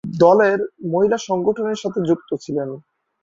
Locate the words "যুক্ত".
2.09-2.29